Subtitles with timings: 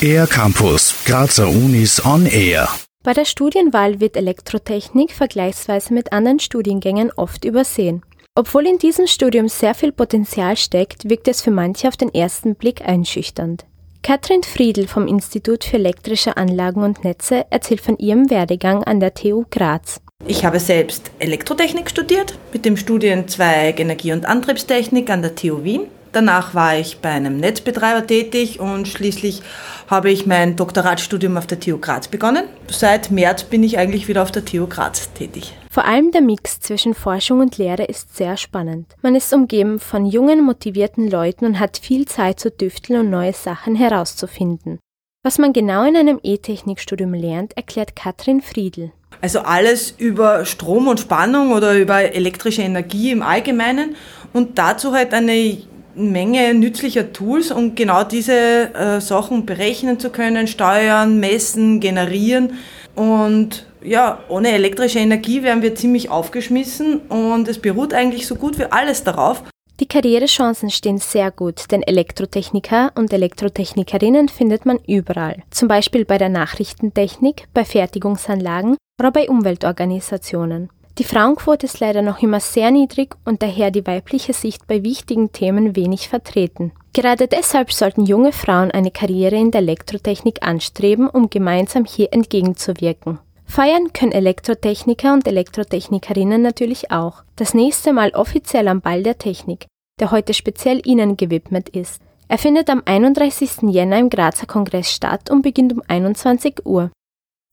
[0.00, 2.68] Air Campus, Grazer Unis on Air.
[3.02, 8.02] Bei der Studienwahl wird Elektrotechnik vergleichsweise mit anderen Studiengängen oft übersehen.
[8.34, 12.54] Obwohl in diesem Studium sehr viel Potenzial steckt, wirkt es für manche auf den ersten
[12.54, 13.64] Blick einschüchternd.
[14.02, 19.14] Katrin Friedl vom Institut für elektrische Anlagen und Netze erzählt von ihrem Werdegang an der
[19.14, 20.00] TU Graz.
[20.26, 25.82] Ich habe selbst Elektrotechnik studiert mit dem Studienzweig Energie- und Antriebstechnik an der TU Wien.
[26.16, 29.42] Danach war ich bei einem Netzbetreiber tätig und schließlich
[29.86, 32.44] habe ich mein Doktoratstudium auf der TU Graz begonnen.
[32.68, 35.52] Seit März bin ich eigentlich wieder auf der TU Graz tätig.
[35.70, 38.94] Vor allem der Mix zwischen Forschung und Lehre ist sehr spannend.
[39.02, 43.34] Man ist umgeben von jungen, motivierten Leuten und hat viel Zeit zu düfteln und neue
[43.34, 44.78] Sachen herauszufinden.
[45.22, 48.90] Was man genau in einem E-Technikstudium lernt, erklärt Katrin Friedl.
[49.20, 53.96] Also alles über Strom und Spannung oder über elektrische Energie im Allgemeinen
[54.32, 55.58] und dazu halt eine
[55.96, 62.54] Menge nützlicher Tools, um genau diese äh, Sachen berechnen zu können, steuern, messen, generieren.
[62.94, 68.58] Und ja, ohne elektrische Energie wären wir ziemlich aufgeschmissen und es beruht eigentlich so gut
[68.58, 69.42] wie alles darauf.
[69.78, 75.42] Die Karrierechancen stehen sehr gut, denn Elektrotechniker und Elektrotechnikerinnen findet man überall.
[75.50, 80.70] Zum Beispiel bei der Nachrichtentechnik, bei Fertigungsanlagen oder bei Umweltorganisationen.
[80.98, 85.30] Die Frauenquote ist leider noch immer sehr niedrig und daher die weibliche Sicht bei wichtigen
[85.30, 86.72] Themen wenig vertreten.
[86.94, 93.18] Gerade deshalb sollten junge Frauen eine Karriere in der Elektrotechnik anstreben, um gemeinsam hier entgegenzuwirken.
[93.44, 97.22] Feiern können Elektrotechniker und Elektrotechnikerinnen natürlich auch.
[97.36, 99.66] Das nächste Mal offiziell am Ball der Technik,
[100.00, 102.00] der heute speziell ihnen gewidmet ist.
[102.28, 103.68] Er findet am 31.
[103.68, 106.90] Jänner im Grazer Kongress statt und beginnt um 21 Uhr.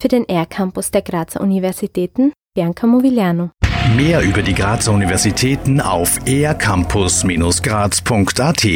[0.02, 3.50] Für den R-Campus der Grazer Universitäten Bianca Movigliano.
[3.96, 8.68] Mehr über die Grazer Universitäten auf ercampus-graz.at